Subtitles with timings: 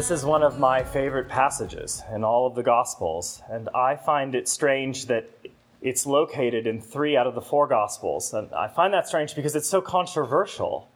[0.00, 4.34] This is one of my favorite passages in all of the Gospels, and I find
[4.34, 5.28] it strange that
[5.82, 8.32] it's located in three out of the four Gospels.
[8.32, 10.88] And I find that strange because it's so controversial.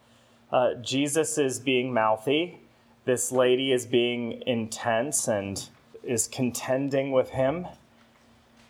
[0.50, 2.58] Uh, Jesus is being mouthy,
[3.04, 5.62] this lady is being intense and
[6.02, 7.66] is contending with him.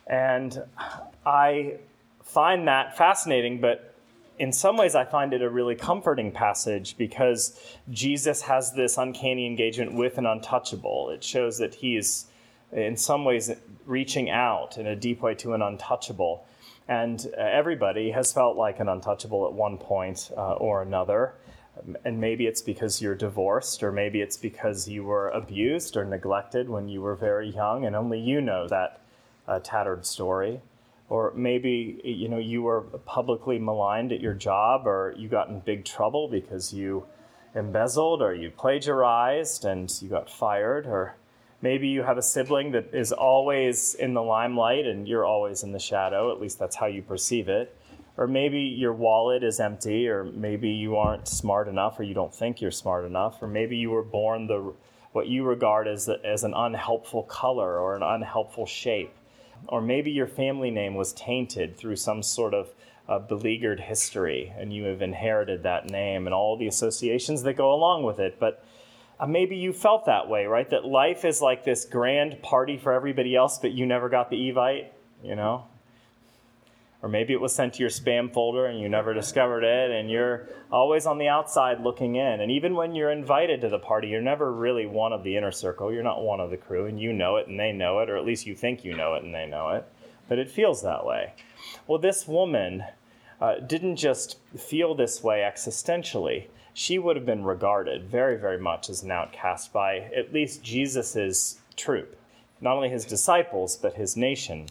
[0.05, 0.63] And
[1.25, 1.75] I
[2.25, 3.94] find that fascinating, but
[4.37, 9.45] in some ways, I find it a really comforting passage because Jesus has this uncanny
[9.45, 11.09] engagement with an untouchable.
[11.11, 12.25] It shows that he is,
[12.71, 13.51] in some ways,
[13.85, 16.45] reaching out in a deep way to an untouchable.
[16.87, 21.35] And uh, everybody has felt like an untouchable at one point uh, or another.
[22.03, 26.69] And maybe it's because you're divorced, or maybe it's because you were abused or neglected
[26.69, 29.01] when you were very young, and only you know that
[29.45, 30.61] uh, tattered story
[31.09, 35.59] or maybe you know you were publicly maligned at your job or you got in
[35.59, 37.05] big trouble because you
[37.55, 41.15] embezzled or you plagiarized and you got fired or
[41.61, 45.71] maybe you have a sibling that is always in the limelight and you're always in
[45.71, 47.75] the shadow at least that's how you perceive it.
[48.17, 52.33] Or maybe your wallet is empty or maybe you aren't smart enough or you don't
[52.33, 54.73] think you're smart enough or maybe you were born the
[55.11, 59.13] what you regard as, as an unhelpful color or an unhelpful shape
[59.67, 62.73] or maybe your family name was tainted through some sort of
[63.07, 67.73] uh, beleaguered history and you have inherited that name and all the associations that go
[67.73, 68.39] along with it.
[68.39, 68.63] But
[69.19, 70.69] uh, maybe you felt that way, right?
[70.69, 74.37] That life is like this grand party for everybody else, but you never got the
[74.37, 74.87] Evite,
[75.23, 75.65] you know?
[77.05, 80.09] Or maybe it was sent to your spam folder and you never discovered it, and
[80.09, 82.41] you're always on the outside looking in.
[82.41, 85.51] And even when you're invited to the party, you're never really one of the inner
[85.51, 85.93] circle.
[85.93, 88.17] You're not one of the crew, and you know it and they know it, or
[88.17, 89.87] at least you think you know it and they know it.
[90.27, 91.33] But it feels that way.
[91.85, 92.83] Well, this woman
[93.39, 96.47] uh, didn't just feel this way existentially.
[96.73, 101.59] She would have been regarded very, very much as an outcast by at least Jesus'
[101.77, 102.17] troop,
[102.61, 104.69] not only his disciples, but his nation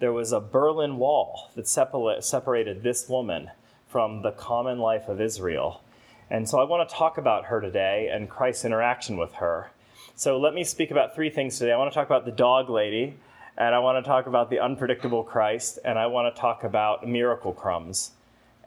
[0.00, 3.50] there was a Berlin Wall that separated this woman
[3.88, 5.82] from the common life of Israel.
[6.30, 9.70] And so I want to talk about her today and Christ's interaction with her.
[10.14, 11.72] So let me speak about three things today.
[11.72, 13.14] I want to talk about the dog lady,
[13.56, 17.08] and I want to talk about the unpredictable Christ, and I want to talk about
[17.08, 18.12] miracle crumbs.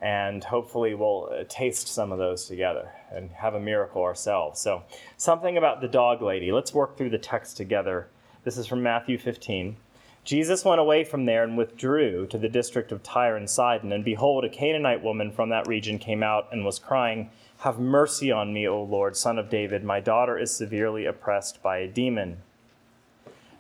[0.02, 4.60] And hopefully, we'll uh, taste some of those together and have a miracle ourselves.
[4.60, 4.82] So,
[5.16, 6.52] something about the dog lady.
[6.52, 8.08] Let's work through the text together.
[8.44, 9.76] This is from Matthew 15.
[10.24, 13.92] Jesus went away from there and withdrew to the district of Tyre and Sidon.
[13.92, 18.32] And behold, a Canaanite woman from that region came out and was crying, Have mercy
[18.32, 19.84] on me, O Lord, son of David.
[19.84, 22.38] My daughter is severely oppressed by a demon.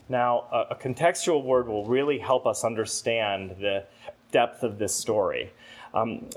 [0.08, 3.86] Now, a, contextual word will really help us understand the
[4.32, 5.52] depth of this story.
[5.94, 6.30] Um,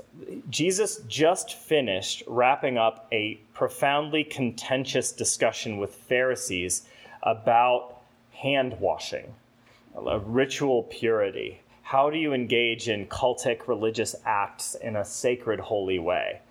[0.49, 6.87] Jesus just finished wrapping up a profoundly contentious discussion with Pharisees
[7.21, 9.33] about hand washing
[9.95, 11.61] ritual purity.
[11.83, 16.41] How do you engage in cultic religious acts in a sacred, holy way?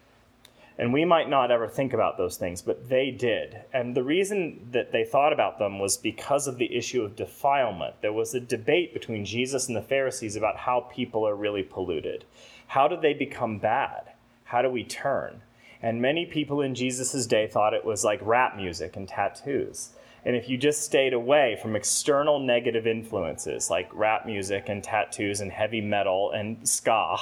[0.77, 3.61] And we might not ever think about those things, but they did.
[3.73, 7.95] And the reason that they thought about them was because of the issue of defilement.
[8.01, 12.25] There was a debate between Jesus and the Pharisees about how people are really polluted.
[12.67, 14.13] How do they become bad?
[14.45, 15.43] How do we turn?
[15.81, 19.91] And many people in Jesus' day thought it was like rap music and tattoos.
[20.25, 25.41] And if you just stayed away from external negative influences like rap music and tattoos
[25.41, 27.19] and heavy metal and ska,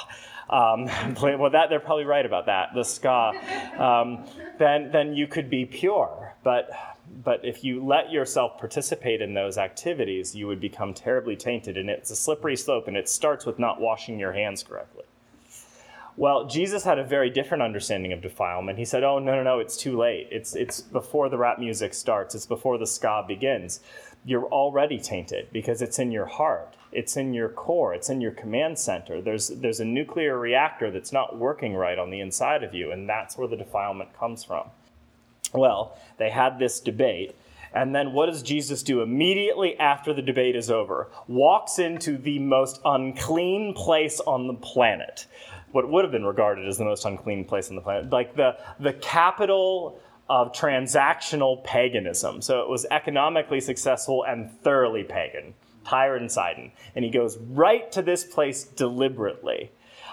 [0.49, 0.85] um,
[1.21, 3.33] well, that they're probably right about that, the ska,
[3.77, 4.25] um,
[4.57, 6.35] then, then you could be pure.
[6.43, 6.69] But,
[7.23, 11.77] but if you let yourself participate in those activities, you would become terribly tainted.
[11.77, 15.03] And it's a slippery slope, and it starts with not washing your hands correctly.
[16.15, 18.77] Well, Jesus had a very different understanding of defilement.
[18.77, 19.59] He said, "Oh no, no, no!
[19.59, 20.27] It's too late.
[20.29, 22.35] It's it's before the rap music starts.
[22.35, 23.79] It's before the ska begins.
[24.23, 26.75] You're already tainted because it's in your heart.
[26.91, 27.95] It's in your core.
[27.95, 29.21] It's in your command center.
[29.21, 33.09] There's there's a nuclear reactor that's not working right on the inside of you, and
[33.09, 34.69] that's where the defilement comes from."
[35.51, 37.35] Well, they had this debate.
[37.75, 41.09] And then what does Jesus do immediately after the debate is over?
[41.27, 45.25] Walks into the most unclean place on the planet
[45.73, 48.57] what would have been regarded as the most unclean place on the planet, like the,
[48.79, 49.99] the capital
[50.29, 52.41] of transactional paganism.
[52.41, 56.71] So it was economically successful and thoroughly pagan, Tyre and Sidon.
[56.95, 59.71] And he goes right to this place deliberately.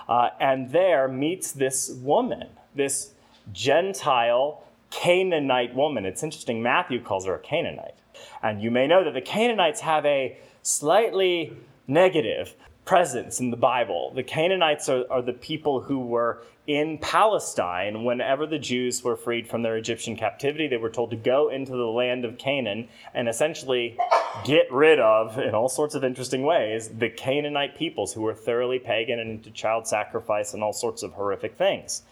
[0.09, 3.13] Uh, and there meets this woman, this
[3.53, 6.05] Gentile Canaanite woman.
[6.07, 7.95] It's interesting, Matthew calls her a Canaanite.
[8.43, 11.53] And you may know that the Canaanites have a slightly
[11.87, 12.55] negative
[12.85, 14.13] presence in the Bible.
[14.15, 19.49] The Canaanites are, are, the people who were in Palestine whenever the Jews were freed
[19.49, 20.67] from their Egyptian captivity.
[20.67, 23.99] They were told to go into the land of Canaan and essentially
[24.45, 28.79] get rid of, in all sorts of interesting ways, the Canaanite peoples who were thoroughly
[28.79, 32.03] pagan and into child sacrifice and all sorts of horrific things.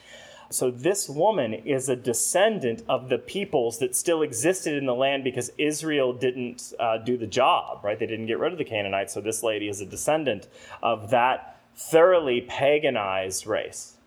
[0.50, 5.22] So, this woman is a descendant of the peoples that still existed in the land
[5.22, 7.98] because Israel didn't uh, do the job, right?
[7.98, 9.12] They didn't get rid of the Canaanites.
[9.12, 10.48] So, this lady is a descendant
[10.82, 13.98] of that thoroughly paganized race.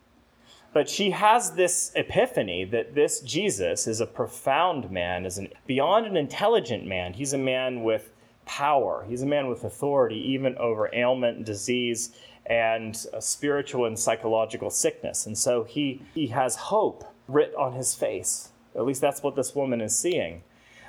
[0.73, 6.07] But she has this epiphany that this Jesus is a profound man, is an, beyond
[6.07, 7.13] an intelligent man.
[7.13, 8.13] He's a man with
[8.45, 12.15] power, he's a man with authority, even over ailment and disease
[12.45, 15.25] and a spiritual and psychological sickness.
[15.25, 18.49] And so he, he has hope writ on his face.
[18.75, 20.43] At least that's what this woman is seeing.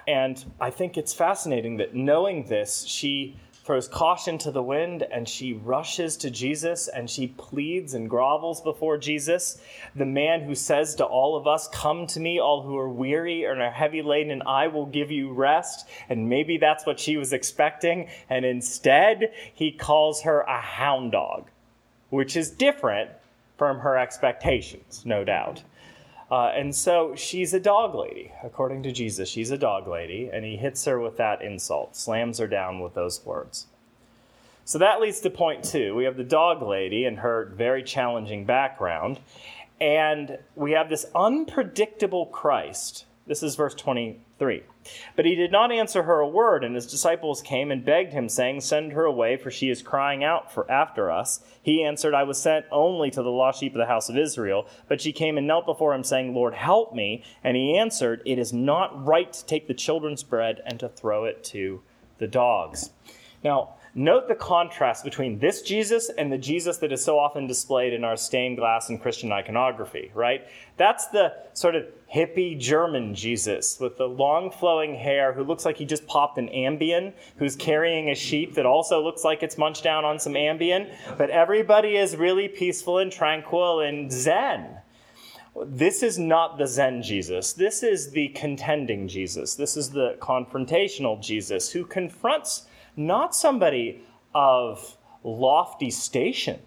[0.06, 5.29] And I think it's fascinating that knowing this, she throws caution to the wind and
[5.29, 9.61] she rushes to Jesus and she pleads and grovels before Jesus,
[9.94, 13.44] the man who says to all of us, Come to me, all who are weary
[13.44, 15.88] and are heavy laden, and I will give you rest.
[16.09, 18.09] And maybe that's what she was expecting.
[18.29, 21.49] And instead, he calls her a hound dog,
[22.11, 23.11] which is different
[23.56, 25.62] from her expectations, no doubt.
[26.32, 29.29] Uh, and so she's a dog lady, according to Jesus.
[29.29, 32.94] She's a dog lady, and he hits her with that insult, slams her down with
[32.94, 33.67] those words.
[34.64, 35.94] So that leads to point two.
[35.94, 39.20] We have the dog lady and her very challenging background,
[39.79, 43.05] and we have this unpredictable Christ.
[43.26, 44.64] This is verse 23.
[45.14, 48.28] But he did not answer her a word, and his disciples came and begged him,
[48.28, 51.40] saying, Send her away, for she is crying out for after us.
[51.62, 54.66] He answered, I was sent only to the lost sheep of the house of Israel.
[54.88, 57.22] But she came and knelt before him, saying, Lord, help me.
[57.44, 61.25] And he answered, It is not right to take the children's bread and to throw
[61.25, 61.82] it to
[62.18, 62.90] the dogs.
[63.44, 67.92] Now, Note the contrast between this Jesus and the Jesus that is so often displayed
[67.92, 70.46] in our stained glass and Christian iconography, right?
[70.78, 75.76] That's the sort of hippie German Jesus with the long flowing hair who looks like
[75.76, 79.84] he just popped an Ambien, who's carrying a sheep that also looks like it's munched
[79.84, 84.78] down on some Ambien, but everybody is really peaceful and tranquil and zen.
[85.66, 87.52] This is not the Zen Jesus.
[87.52, 89.54] This is the contending Jesus.
[89.54, 92.66] This is the confrontational Jesus who confronts
[92.96, 94.02] not somebody
[94.34, 96.60] of lofty station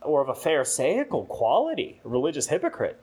[0.00, 2.98] or of a pharisaical quality, a religious hypocrite.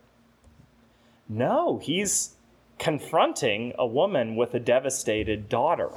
[1.27, 2.35] No, he's
[2.77, 5.89] confronting a woman with a devastated daughter.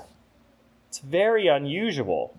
[0.89, 2.37] It's very unusual.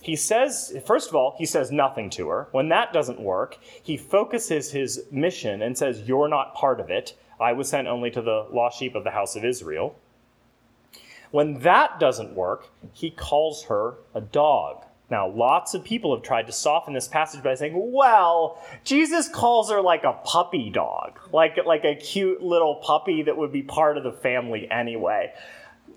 [0.00, 2.48] He says, first of all, he says nothing to her.
[2.52, 7.18] When that doesn't work, he focuses his mission and says, You're not part of it.
[7.40, 9.96] I was sent only to the lost sheep of the house of Israel.
[11.30, 14.84] When that doesn't work, he calls her a dog.
[15.10, 19.70] Now, lots of people have tried to soften this passage by saying, well, Jesus calls
[19.70, 23.96] her like a puppy dog, like, like a cute little puppy that would be part
[23.96, 25.32] of the family anyway.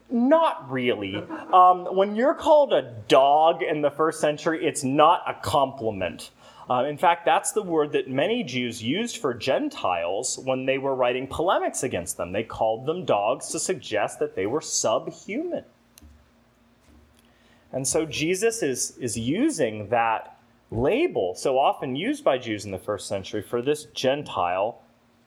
[0.09, 1.15] Not really.
[1.53, 6.31] Um, when you're called a dog in the first century, it's not a compliment.
[6.71, 10.95] Uh, in fact, that's the word that many Jews used for Gentiles when they were
[10.95, 12.31] writing polemics against them.
[12.31, 15.65] They called them dogs to suggest that they were subhuman.
[17.73, 20.39] And so Jesus is, is using that
[20.71, 24.81] label, so often used by Jews in the first century, for this Gentile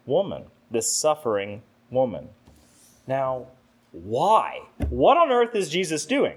[0.07, 1.61] woman, this suffering
[1.91, 2.31] woman.
[3.07, 3.49] Now,
[3.93, 4.61] why?
[4.89, 6.37] What on earth is Jesus doing?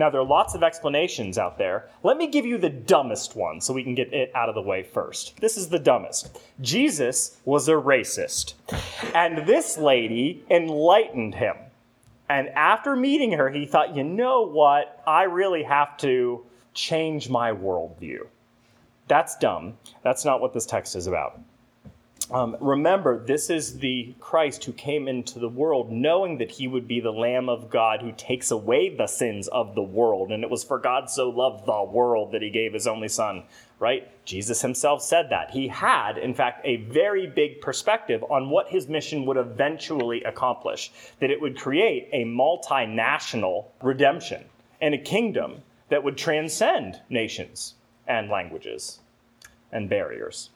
[0.00, 1.90] Now, there are lots of explanations out there.
[2.02, 4.62] Let me give you the dumbest one so we can get it out of the
[4.62, 5.38] way first.
[5.42, 6.40] This is the dumbest.
[6.62, 8.54] Jesus was a racist,
[9.14, 11.54] and this lady enlightened him.
[12.30, 15.02] And after meeting her, he thought, you know what?
[15.06, 18.20] I really have to change my worldview.
[19.06, 19.76] That's dumb.
[20.02, 21.38] That's not what this text is about.
[22.32, 26.86] Um, remember, this is the Christ who came into the world knowing that he would
[26.86, 30.30] be the Lamb of God who takes away the sins of the world.
[30.30, 33.42] And it was for God so loved the world that he gave his only Son,
[33.80, 34.08] right?
[34.24, 35.50] Jesus himself said that.
[35.50, 40.92] He had, in fact, a very big perspective on what his mission would eventually accomplish,
[41.18, 44.44] that it would create a multinational redemption
[44.80, 47.74] and a kingdom that would transcend nations
[48.06, 49.00] and languages
[49.72, 50.50] and barriers.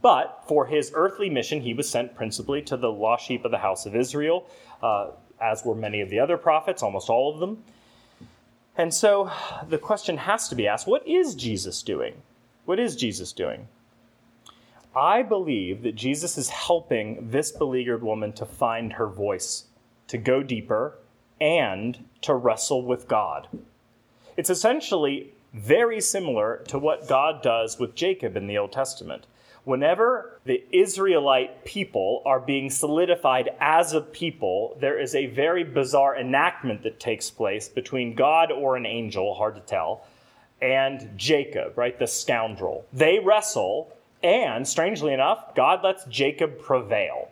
[0.00, 3.58] But for his earthly mission, he was sent principally to the lost sheep of the
[3.58, 4.46] house of Israel,
[4.82, 7.62] uh, as were many of the other prophets, almost all of them.
[8.76, 9.30] And so
[9.68, 12.14] the question has to be asked what is Jesus doing?
[12.64, 13.66] What is Jesus doing?
[14.94, 19.64] I believe that Jesus is helping this beleaguered woman to find her voice,
[20.08, 20.94] to go deeper,
[21.40, 23.48] and to wrestle with God.
[24.36, 29.26] It's essentially very similar to what God does with Jacob in the Old Testament.
[29.68, 36.16] Whenever the Israelite people are being solidified as a people, there is a very bizarre
[36.16, 40.06] enactment that takes place between God or an angel, hard to tell,
[40.62, 42.86] and Jacob, right, the scoundrel.
[42.94, 47.28] They wrestle, and strangely enough, God lets Jacob prevail.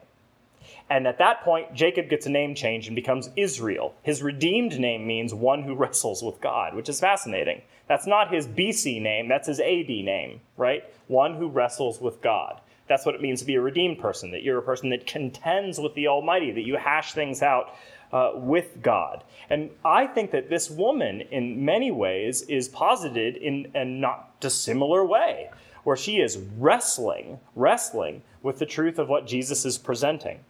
[0.91, 3.95] And at that point, Jacob gets a name change and becomes Israel.
[4.03, 7.63] His redeemed name means one who wrestles with God, which is fascinating.
[7.89, 10.85] That's not his BC name, that's his AD name, right?
[11.07, 12.61] One who wrestles with God.
[12.89, 15.79] That's what it means to be a redeemed person, that you're a person that contends
[15.79, 17.75] with the Almighty, that you hash things out
[18.13, 19.25] uh, with God.
[19.51, 25.05] And I think that this woman, in many ways, is posited in a not dissimilar
[25.05, 25.51] way,
[25.83, 30.41] where she is wrestling, wrestling with the truth of what Jesus is presenting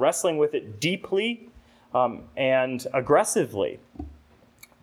[0.00, 1.48] wrestling with it deeply
[1.94, 3.78] um, and aggressively.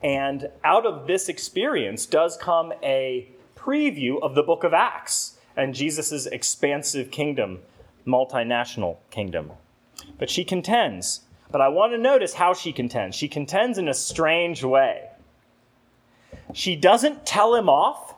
[0.01, 5.73] And out of this experience does come a preview of the book of Acts and
[5.73, 7.59] Jesus' expansive kingdom,
[8.05, 9.51] multinational kingdom.
[10.19, 11.21] But she contends.
[11.49, 13.15] But I want to notice how she contends.
[13.15, 15.09] She contends in a strange way.
[16.53, 18.15] She doesn't tell him off.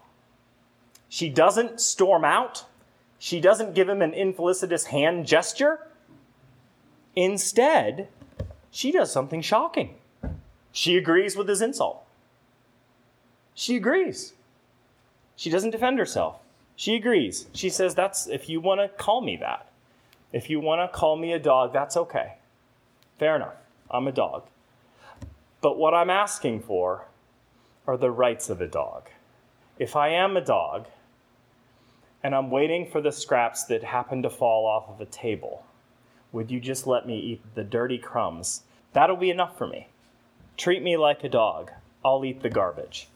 [1.08, 2.66] She doesn't storm out.
[3.18, 5.80] She doesn't give him an infelicitous hand gesture.
[7.16, 8.08] Instead,
[8.72, 9.96] she does something shocking.
[10.80, 12.06] She agrees with his insult.
[13.54, 14.32] She agrees.
[15.36, 16.40] She doesn't defend herself.
[16.78, 17.48] She agrees.
[17.52, 19.74] She says, That's if you want to call me that.
[20.32, 22.36] If you want to call me a dog, that's okay.
[23.18, 23.56] Fair enough.
[23.92, 24.44] I'm a dog.
[25.60, 27.08] But what I'm asking for
[27.86, 29.10] are the rights of a dog.
[29.80, 30.88] If I am a dog
[32.24, 35.66] and I'm waiting for the scraps that happen to fall off of a table,
[36.32, 38.62] would you just let me eat the dirty crumbs?
[38.94, 39.90] That'll be enough for me.
[40.60, 41.72] Treat me like a dog.
[42.04, 43.08] I'll eat the garbage.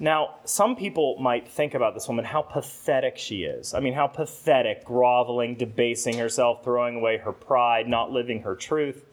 [0.00, 3.72] Now, some people might think about this woman, how pathetic she is.
[3.72, 9.04] I mean, how pathetic, groveling, debasing herself, throwing away her pride, not living her truth.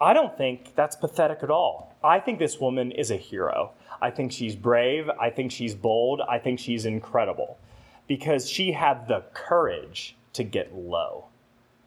[0.00, 1.94] I don't think that's pathetic at all.
[2.02, 3.72] I think this woman is a hero.
[4.00, 5.10] I think she's brave.
[5.20, 6.22] I think she's bold.
[6.26, 7.58] I think she's incredible
[8.08, 11.26] because she had the courage to get low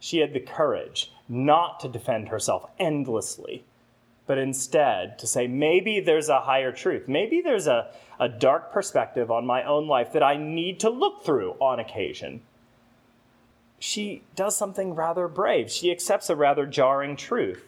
[0.05, 3.63] she had the courage not to defend herself endlessly,
[4.27, 7.07] but instead to say, maybe there's a higher truth.
[7.07, 11.23] Maybe there's a, a dark perspective on my own life that I need to look
[11.23, 12.41] through on occasion.
[13.77, 15.69] She does something rather brave.
[15.69, 17.63] She accepts a rather jarring truth.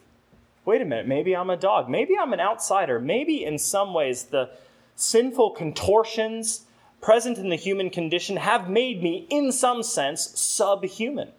[0.66, 1.90] Wait a minute, maybe I'm a dog.
[1.90, 3.00] Maybe I'm an outsider.
[3.00, 4.50] Maybe in some ways the
[4.96, 6.66] sinful contortions
[7.02, 11.32] present in the human condition have made me, in some sense, subhuman.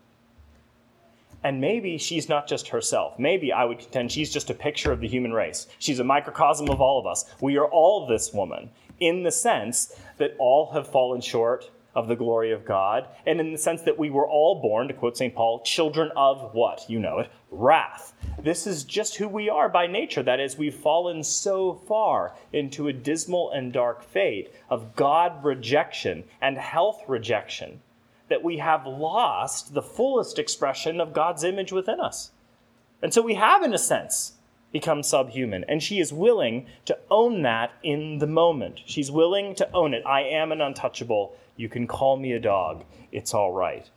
[1.44, 3.18] And maybe she's not just herself.
[3.18, 5.68] Maybe I would contend she's just a picture of the human race.
[5.78, 7.24] She's a microcosm of all of us.
[7.40, 12.16] We are all this woman in the sense that all have fallen short of the
[12.16, 15.34] glory of God, and in the sense that we were all born, to quote St.
[15.34, 16.84] Paul, children of what?
[16.88, 18.14] You know it, wrath.
[18.40, 20.22] This is just who we are by nature.
[20.22, 26.22] That is, we've fallen so far into a dismal and dark fate of God rejection
[26.40, 27.80] and health rejection
[28.28, 32.30] that we have lost the fullest expression of God's image within us.
[33.02, 34.32] And so we have, in a sense,
[34.72, 35.64] become subhuman.
[35.68, 38.80] And she is willing to own that in the moment.
[38.84, 40.02] She's willing to own it.
[40.04, 41.36] I am an untouchable.
[41.56, 42.84] You can call me a dog.
[43.12, 43.88] It's all right.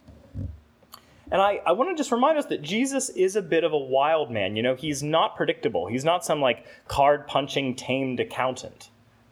[1.32, 3.78] And I, I want to just remind us that Jesus is a bit of a
[3.78, 4.56] wild man.
[4.56, 5.88] You know, he's not predictable.
[5.88, 8.90] He's not some like card punching, tamed accountant.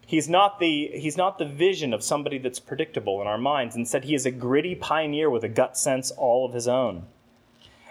[0.10, 3.76] He's not the he's not the vision of somebody that's predictable in our minds.
[3.76, 7.06] Instead, he is a gritty pioneer with a gut sense all of his own.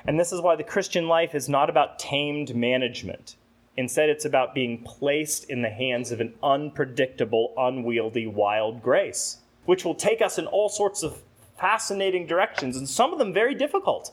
[0.04, 3.37] And this is why the Christian life is not about tamed management.
[3.76, 9.84] Instead, it's about being placed in the hands of an unpredictable, unwieldy, wild grace, which
[9.84, 11.22] will take us in all sorts of
[11.56, 14.12] fascinating directions, and some of them very difficult,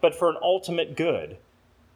[0.00, 1.36] but for an ultimate good.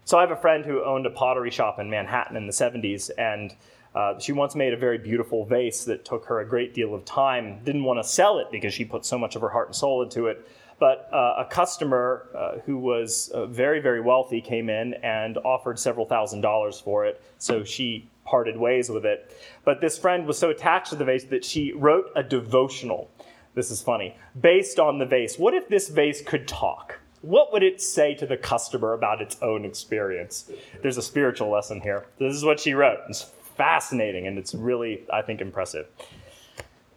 [0.05, 3.11] So, I have a friend who owned a pottery shop in Manhattan in the 70s,
[3.17, 3.55] and
[3.95, 7.05] uh, she once made a very beautiful vase that took her a great deal of
[7.05, 7.61] time.
[7.65, 10.03] Didn't want to sell it because she put so much of her heart and soul
[10.03, 10.49] into it.
[10.81, 15.79] But uh, a customer uh, who was uh, very, very wealthy came in and offered
[15.79, 17.23] several thousand dollars for it.
[17.39, 19.37] So she parted ways with it.
[19.65, 23.11] But this friend was so attached to the vase that she wrote a devotional
[23.55, 24.17] This is funny.
[24.41, 26.99] Based on the vase, what if this vase could talk?
[27.21, 30.51] What would it say to the customer about its own experience?
[30.83, 32.07] There's a spiritual lesson here.
[32.19, 32.99] This is what she wrote.
[33.09, 35.87] It's fascinating and it's really, I think, impressive.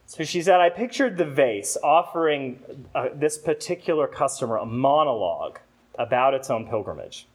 [0.05, 2.59] So she said, I pictured the vase offering
[2.95, 5.59] uh, this particular customer a monologue
[5.99, 7.27] about its own pilgrimage.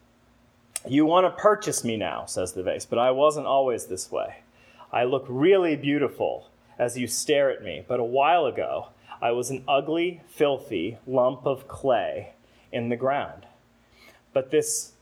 [0.89, 4.37] You want to purchase me now, says the vase, but I wasn't always this way.
[4.93, 8.89] I look really beautiful as you stare at me, but a while ago
[9.21, 12.33] I was an ugly, filthy lump of clay
[12.73, 13.47] in the ground.
[14.33, 14.93] But this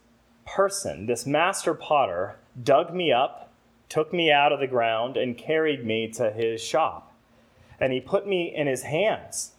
[0.47, 3.50] person, this master potter, dug me up,
[3.91, 7.13] took me out of the ground, and carried me to his shop.
[7.79, 9.53] And he put me in his hands,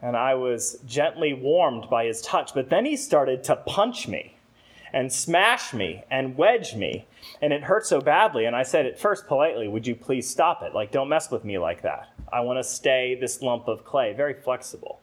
[0.00, 2.54] and I was gently warmed by his touch.
[2.54, 4.36] But then he started to punch me
[4.92, 7.06] and smash me and wedge me.
[7.42, 8.44] And it hurt so badly.
[8.44, 10.74] And I said at first politely, Would you please stop it?
[10.74, 12.10] Like, don't mess with me like that.
[12.32, 15.00] I want to stay this lump of clay, very flexible.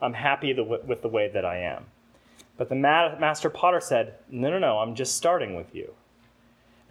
[0.00, 1.86] I'm happy with the way that I am.
[2.56, 5.94] But the master potter said, No, no, no, I'm just starting with you.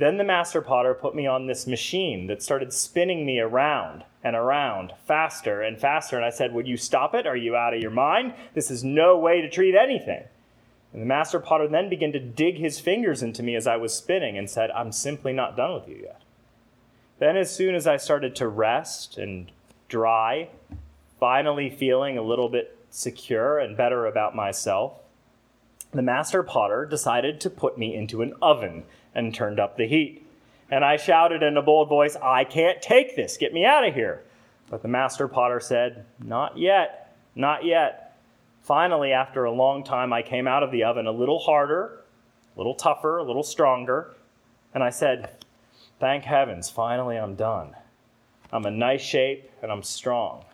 [0.01, 4.35] Then the master potter put me on this machine that started spinning me around and
[4.35, 6.15] around, faster and faster.
[6.15, 7.27] And I said, Would you stop it?
[7.27, 8.33] Are you out of your mind?
[8.55, 10.23] This is no way to treat anything.
[10.91, 13.93] And the master potter then began to dig his fingers into me as I was
[13.93, 16.23] spinning and said, I'm simply not done with you yet.
[17.19, 19.51] Then, as soon as I started to rest and
[19.87, 20.49] dry,
[21.19, 24.93] finally feeling a little bit secure and better about myself,
[25.91, 30.25] the master potter decided to put me into an oven and turned up the heat.
[30.69, 33.93] And I shouted in a bold voice, I can't take this, get me out of
[33.93, 34.23] here.
[34.69, 38.17] But the master potter said, Not yet, not yet.
[38.61, 42.03] Finally, after a long time, I came out of the oven a little harder,
[42.55, 44.15] a little tougher, a little stronger,
[44.73, 45.31] and I said,
[45.99, 47.75] Thank heavens, finally I'm done.
[48.51, 50.45] I'm in nice shape and I'm strong.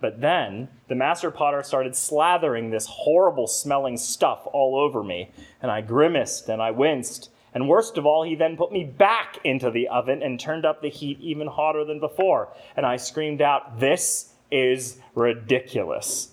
[0.00, 5.30] But then the master potter started slathering this horrible smelling stuff all over me,
[5.62, 7.30] and I grimaced and I winced.
[7.56, 10.82] And worst of all, he then put me back into the oven and turned up
[10.82, 12.50] the heat even hotter than before.
[12.76, 16.32] And I screamed out, This is ridiculous.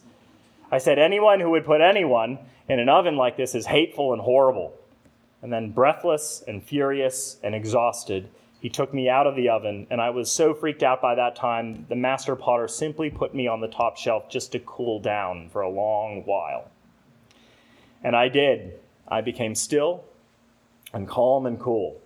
[0.70, 4.22] I said, anyone who would put anyone in an oven like this is hateful and
[4.22, 4.74] horrible.
[5.42, 8.28] And then, breathless and furious and exhausted,
[8.60, 11.38] he took me out of the oven, and I was so freaked out by that
[11.38, 15.48] time, the master potter simply put me on the top shelf just to cool down
[15.48, 16.70] for a long while.
[18.04, 18.78] And I did.
[19.08, 20.04] I became still
[20.94, 22.00] and calm and cool.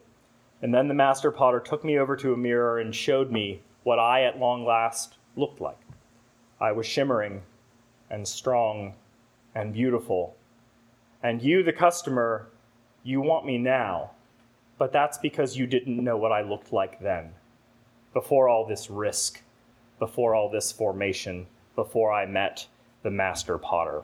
[0.61, 3.99] And then the master potter took me over to a mirror and showed me what
[3.99, 5.79] I at long last looked like.
[6.59, 7.43] I was shimmering
[8.09, 8.95] and strong
[9.53, 10.35] and beautiful.
[11.21, 12.47] And you, the customer,
[13.03, 14.11] you want me now,
[14.77, 17.33] but that's because you didn't know what I looked like then,
[18.13, 19.41] before all this risk,
[19.99, 22.67] before all this formation, before I met
[23.03, 24.03] the master potter.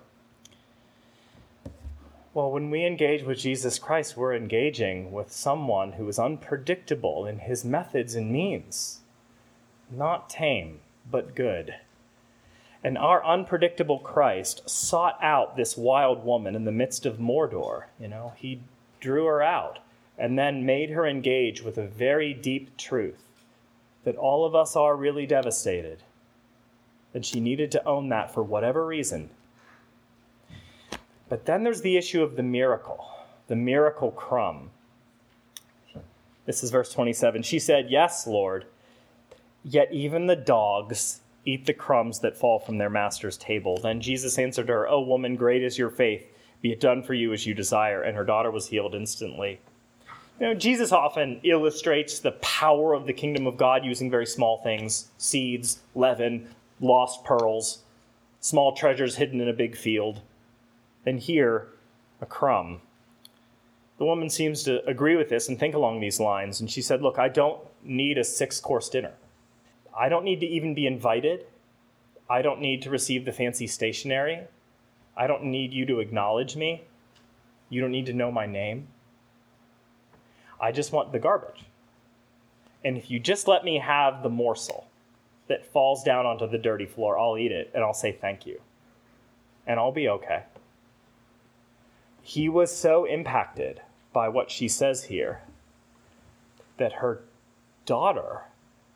[2.34, 7.38] Well, when we engage with Jesus Christ, we're engaging with someone who is unpredictable in
[7.38, 9.02] his methods and means,
[9.92, 10.80] not tame,
[11.12, 11.76] but good.
[12.84, 17.84] And our unpredictable Christ sought out this wild woman in the midst of Mordor.
[18.00, 18.62] You know, he
[19.00, 19.78] drew her out
[20.18, 23.24] and then made her engage with a very deep truth
[24.06, 26.00] that all of us are really devastated.
[27.14, 29.30] And she needed to own that for whatever reason.
[31.34, 33.08] But then there's the issue of the miracle,
[33.48, 34.70] the miracle crumb.
[36.46, 37.42] This is verse 27.
[37.42, 38.66] She said, Yes, Lord,
[39.64, 43.80] yet even the dogs eat the crumbs that fall from their master's table.
[43.82, 46.24] Then Jesus answered her, O woman, great is your faith.
[46.62, 48.04] Be it done for you as you desire.
[48.04, 49.60] And her daughter was healed instantly.
[50.40, 54.62] You know, Jesus often illustrates the power of the kingdom of God using very small
[54.62, 57.80] things seeds, leaven, lost pearls,
[58.40, 60.22] small treasures hidden in a big field.
[61.06, 61.68] And here,
[62.22, 62.82] a crumb.
[63.98, 66.60] The woman seems to agree with this and think along these lines.
[66.60, 69.14] And she said, Look, I don't need a six course dinner.
[69.98, 71.46] I don't need to even be invited.
[72.30, 74.42] I don't need to receive the fancy stationery.
[75.16, 76.84] I don't need you to acknowledge me.
[77.70, 78.88] You don't need to know my name.
[80.60, 81.66] I just want the garbage.
[82.84, 84.88] And if you just let me have the morsel
[85.48, 88.60] that falls down onto the dirty floor, I'll eat it and I'll say thank you.
[89.68, 90.44] And I'll be okay.
[92.24, 93.82] He was so impacted
[94.12, 95.42] by what she says here
[96.78, 97.22] that her
[97.86, 98.44] daughter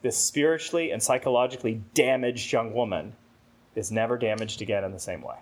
[0.01, 3.13] this spiritually and psychologically damaged young woman
[3.75, 5.35] is never damaged again in the same way.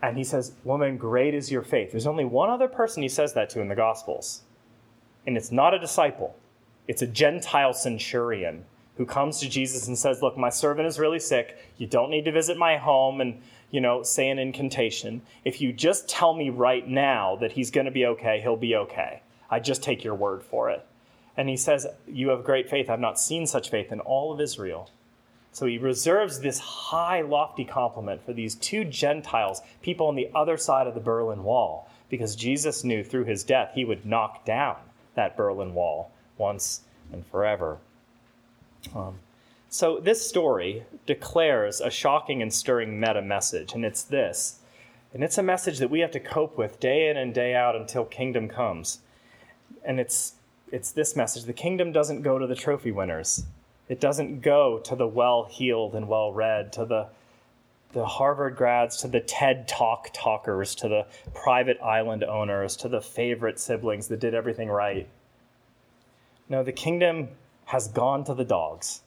[0.00, 1.92] And he says, Woman, great is your faith.
[1.92, 4.42] There's only one other person he says that to in the Gospels.
[5.26, 6.36] And it's not a disciple,
[6.88, 8.64] it's a Gentile centurion
[8.96, 11.58] who comes to Jesus and says, Look, my servant is really sick.
[11.78, 13.40] You don't need to visit my home and,
[13.72, 15.22] you know, say an incantation.
[15.44, 18.76] If you just tell me right now that he's going to be okay, he'll be
[18.76, 19.22] okay.
[19.50, 20.86] I just take your word for it.
[21.36, 22.88] And he says, You have great faith.
[22.88, 24.90] I've not seen such faith in all of Israel.
[25.52, 30.56] So he reserves this high, lofty compliment for these two Gentiles, people on the other
[30.56, 34.76] side of the Berlin Wall, because Jesus knew through his death he would knock down
[35.14, 36.82] that Berlin Wall once
[37.12, 37.78] and forever.
[38.94, 39.18] Um,
[39.72, 44.58] so this story declares a shocking and stirring meta message, and it's this.
[45.14, 47.74] And it's a message that we have to cope with day in and day out
[47.74, 48.98] until kingdom comes.
[49.82, 50.34] And it's
[50.70, 51.44] it's this message.
[51.44, 53.46] The kingdom doesn't go to the trophy winners.
[53.88, 57.08] It doesn't go to the well heeled and well read, to the,
[57.92, 63.00] the Harvard grads, to the TED Talk talkers, to the private island owners, to the
[63.00, 65.08] favorite siblings that did everything right.
[66.50, 67.28] No, the kingdom
[67.64, 69.00] has gone to the dogs.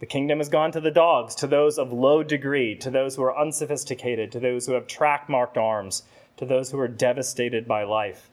[0.00, 3.22] The kingdom has gone to the dogs, to those of low degree, to those who
[3.22, 6.02] are unsophisticated, to those who have track marked arms,
[6.36, 8.28] to those who are devastated by life.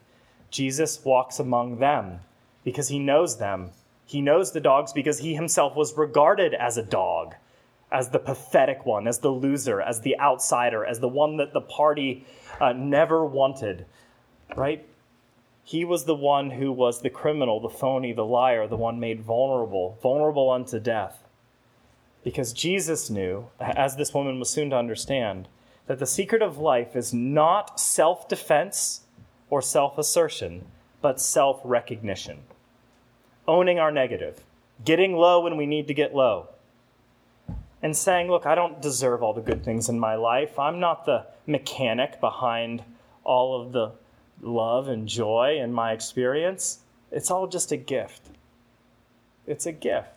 [0.50, 2.20] Jesus walks among them
[2.64, 3.70] because he knows them
[4.06, 7.34] he knows the dogs because he himself was regarded as a dog,
[7.90, 11.60] as the pathetic one, as the loser, as the outsider, as the one that the
[11.60, 12.26] party
[12.60, 13.86] uh, never wanted,
[14.56, 14.86] right?
[15.62, 19.22] He was the one who was the criminal, the phony, the liar, the one made
[19.22, 21.23] vulnerable, vulnerable unto death.
[22.24, 25.46] Because Jesus knew, as this woman was soon to understand,
[25.86, 29.02] that the secret of life is not self defense
[29.50, 30.64] or self assertion,
[31.00, 32.40] but self recognition
[33.46, 34.42] owning our negative,
[34.84, 36.48] getting low when we need to get low,
[37.82, 40.58] and saying, Look, I don't deserve all the good things in my life.
[40.58, 42.82] I'm not the mechanic behind
[43.22, 43.92] all of the
[44.40, 46.80] love and joy in my experience.
[47.10, 48.22] It's all just a gift.
[49.46, 50.08] It's a gift.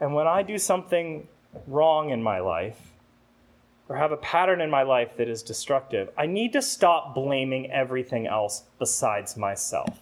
[0.00, 1.28] And when I do something
[1.66, 2.92] wrong in my life,
[3.88, 7.70] or have a pattern in my life that is destructive, I need to stop blaming
[7.70, 9.98] everything else besides myself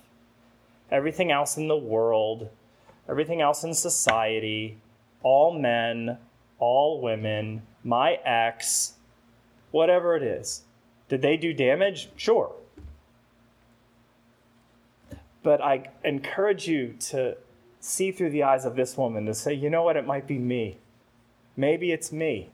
[0.92, 2.50] everything else in the world,
[3.08, 4.78] everything else in society,
[5.22, 6.18] all men,
[6.58, 8.92] all women, my ex,
[9.70, 10.62] whatever it is.
[11.08, 12.10] Did they do damage?
[12.14, 12.52] Sure.
[15.42, 17.36] But I encourage you to
[17.82, 20.38] see through the eyes of this woman to say, you know what, it might be
[20.38, 20.78] me.
[21.56, 22.50] Maybe it's me.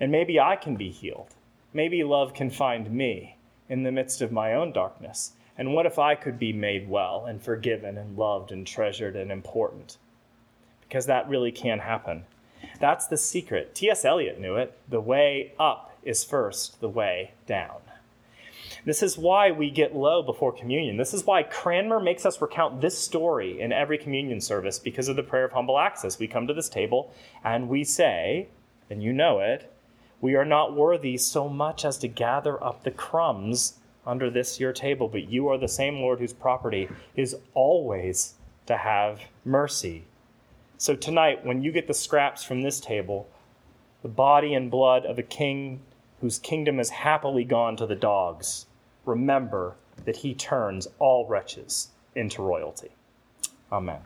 [0.00, 1.34] And maybe I can be healed.
[1.72, 3.36] Maybe love can find me
[3.68, 5.32] in the midst of my own darkness.
[5.56, 9.30] And what if I could be made well and forgiven and loved and treasured and
[9.30, 9.98] important?
[10.82, 12.24] Because that really can happen.
[12.80, 13.74] That's the secret.
[13.74, 14.04] T.S.
[14.04, 14.76] Eliot knew it.
[14.88, 17.80] The way up is first the way down.
[18.84, 20.96] This is why we get low before communion.
[20.96, 25.14] This is why Cranmer makes us recount this story in every communion service because of
[25.14, 26.18] the prayer of humble access.
[26.18, 27.12] We come to this table
[27.44, 28.48] and we say,
[28.90, 29.72] and you know it,
[30.20, 34.72] we are not worthy so much as to gather up the crumbs under this your
[34.72, 38.34] table, but you are the same Lord whose property is always
[38.66, 40.04] to have mercy.
[40.76, 43.28] So tonight, when you get the scraps from this table,
[44.02, 45.82] the body and blood of a king
[46.20, 48.66] whose kingdom has happily gone to the dogs,
[49.04, 52.90] remember that he turns all wretches into royalty.
[53.70, 54.00] Amen.